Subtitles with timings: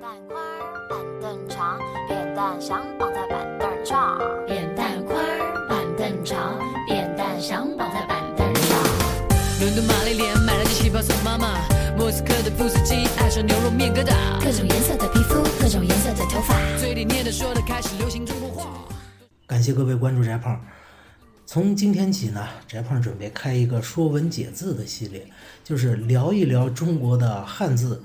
[0.00, 4.16] 担宽儿，板凳长，扁担想绑在板凳上。
[4.46, 8.78] 扁担宽儿，板凳长，扁担想绑在板凳上。
[9.58, 11.58] 伦敦玛丽莲买了件旗袍送妈妈，
[11.96, 16.54] 莫斯科的布斯基爱上牛肉面疙瘩，各种颜色的皮肤，各种颜色的头发。
[16.78, 18.70] 嘴里念的说的开始流行中国话。
[19.48, 20.64] 感谢各位关注翟胖。
[21.44, 25.26] 从今天起呢，翟胖准备开一个《说文解字》的系列，
[25.64, 28.00] 就是聊一聊中国的汉字，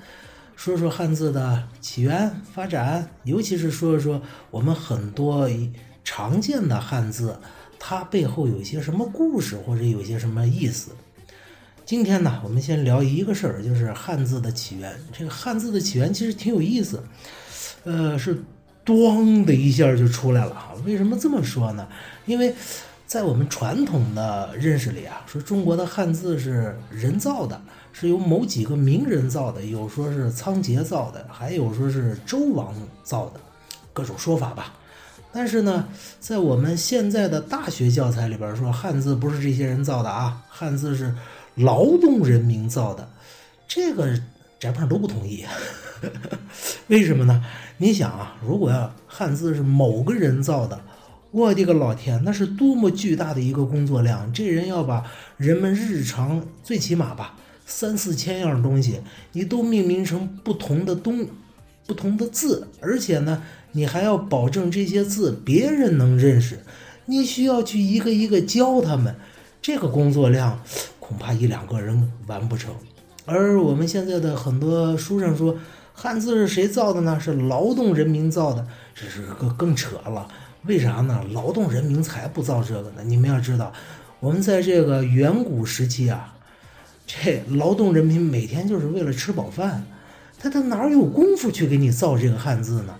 [0.56, 4.20] 说说汉字的起源、发展，尤其是说说
[4.50, 5.48] 我们很多
[6.02, 7.38] 常见的汉字，
[7.78, 10.92] 它背后有一些什么故事，或者有些什么意思。
[11.84, 14.98] 今天呢，我们先聊一个事儿，就是汉字的起源。
[15.12, 17.02] 这个汉字的起源其实挺有意思，
[17.84, 18.42] 呃，是
[18.86, 20.74] “咣”的一下就出来了哈。
[20.86, 21.86] 为什么这么说呢？
[22.24, 22.54] 因为
[23.06, 27.60] 在我们传统的认识里啊，说中国的汉字是人造的，
[27.92, 33.38] 是由某几个名人造的，有说是仓颉造的，还有说是周王造的，
[33.92, 34.72] 各种说法吧。
[35.30, 35.86] 但是呢，
[36.18, 41.14] 在我们现在的大学教材里边说，汉字不是这些人造的啊，汉字是
[41.54, 43.08] 劳动人民造的，
[43.68, 44.18] 这个
[44.58, 45.44] 翟胖都不同意。
[46.88, 47.44] 为什么呢？
[47.76, 50.80] 你想啊，如果要汉字是某个人造的。
[51.34, 54.32] 我的个老天，那是多么巨大的一个工作量！
[54.32, 55.02] 这人要把
[55.36, 57.34] 人们日常最起码吧
[57.66, 59.00] 三四千样东西，
[59.32, 61.26] 你都命名成不同的东、
[61.88, 66.60] 不同的字，而且呢，你还要保证这些字别人能认识，
[67.06, 69.16] 你需要去一个一个教他们，
[69.60, 70.62] 这个工作量
[71.00, 72.72] 恐怕一两个人完不成。
[73.24, 75.56] 而我们现在的很多书上说
[75.96, 77.18] 汉字是谁造的呢？
[77.20, 80.28] 是劳动人民造的，这是个更扯了。
[80.66, 81.24] 为啥呢？
[81.32, 83.02] 劳动人民才不造这个呢？
[83.04, 83.72] 你们要知道，
[84.18, 86.34] 我们在这个远古时期啊，
[87.06, 89.84] 这劳动人民每天就是为了吃饱饭，
[90.36, 92.96] 他他哪有功夫去给你造这个汉字呢？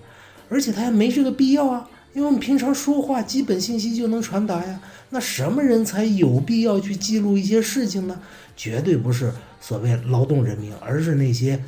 [0.48, 4.81] 而且他还没这个必要啊，因为我们平常说话，基本信息就能传达呀。
[5.11, 8.20] 那什么人才有必要去记录一些事情呢？
[8.57, 11.61] 绝对不是所谓劳动人民，而是那些。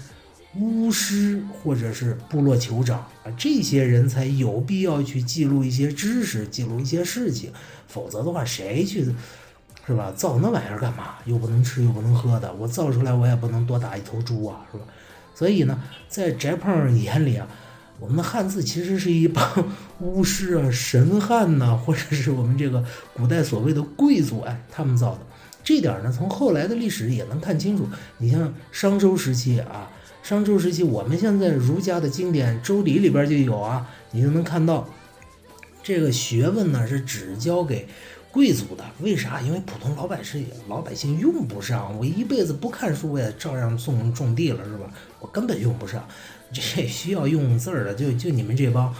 [0.58, 7.52] 巫师或者是部落酋长啊，这些人才有必要去记录一些知识，记录一些事情，
[7.86, 9.04] 否则的话，谁去
[9.86, 10.10] 是吧？
[10.16, 11.16] 造那玩意儿干嘛？
[11.26, 14.84] 又不能吃，又不能喝的，我造出来我也不能多打一头猪啊，是吧？
[15.34, 15.78] 所以呢，
[16.08, 17.46] 在翟胖眼里啊，
[18.00, 19.44] 我们的汉字其实是一帮
[20.00, 22.82] 巫师啊、神汉呐，或者是我们这个
[23.14, 25.20] 古代所谓的贵族哎，他们造的。
[25.62, 27.86] 这点呢，从后来的历史也能看清楚。
[28.18, 29.90] 你像商周时期啊。
[30.26, 34.84] 商周时期，我们现在儒家的经典《周礼》里边就有啊，你就能看到，
[35.84, 37.86] 这个学问呢是只教给
[38.32, 38.84] 贵族的。
[38.98, 39.40] 为啥？
[39.40, 41.96] 因为普通老百姓老百姓用不上。
[41.96, 44.90] 我一辈子不看书，我也照样种种地了，是吧？
[45.20, 46.04] 我根本用不上。
[46.52, 48.92] 这需要用字儿的，就就你们这帮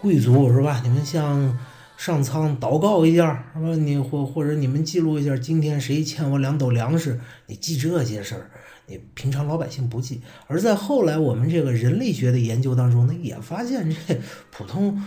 [0.00, 0.80] 贵族，是吧？
[0.84, 1.58] 你们像
[2.00, 3.76] 上苍祷告一下，是吧？
[3.76, 7.20] 你或或者你们记录一下，今天谁欠我两斗粮食？
[7.44, 8.50] 你记这些事儿。
[8.86, 14.18] 你平常老百姓不记，而在后来我们这个人类学的研究当中呢，也发现这
[14.50, 14.98] 普通，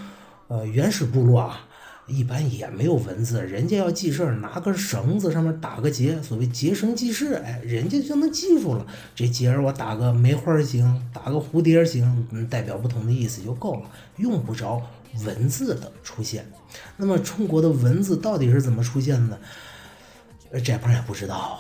[0.48, 1.66] 呃原始部落啊，
[2.06, 8.86] 一般也没有文字，人家要记事儿，拿根绳子上面打个结，所谓结绳记事，哎，人家就能记住了。
[9.16, 14.80] 这结儿我打个梅花形，打个蝴蝶形，嗯，代表不同的意思就够了，用不着
[15.26, 16.46] 文字的出现。
[16.98, 19.40] 那么中国的文字到底是怎么出现的？
[20.52, 21.60] 呃，这胖也不知道。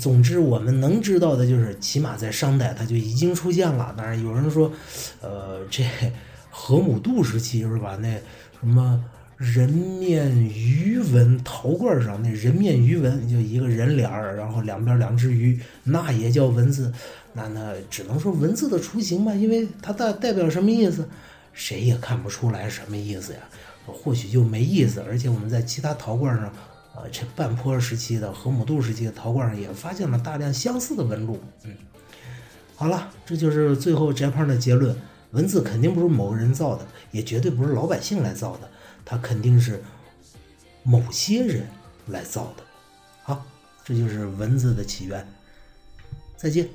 [0.00, 3.92] 总之，我们能知道的就是，起码在商代它就已经出现了。
[3.96, 4.70] 当然，有人说，
[5.20, 5.84] 呃，这
[6.50, 7.96] 河姆渡时期是吧？
[8.00, 8.12] 那
[8.60, 9.04] 什么
[9.36, 16.92] 人面鱼纹陶罐上那人面鱼纹，就一个人脸儿，然后两边两只鱼，那也叫文字。
[17.32, 21.08] 那那只能说文字的雏形吧，因为它代代表什么意思，
[21.52, 23.40] 谁也看不出来什么意思呀。
[23.86, 25.00] 或许就没意思。
[25.00, 26.52] 而且我们在其他陶罐上。
[26.94, 31.40] 呃，这半坡时期的河姆渡时期的陶罐上也发现了大量相似的纹路。
[31.62, 31.74] 嗯，
[32.76, 34.94] 好了，这就是最后翟胖的结论：
[35.30, 38.68] 文字肯定不是某个人造的，也绝对不是老百姓来造的，
[39.06, 39.82] 它肯定是
[40.82, 41.66] 某些人
[42.08, 42.62] 来造的。
[43.22, 43.46] 好，
[43.82, 45.26] 这就是文字的起源。
[46.36, 46.68] 再见。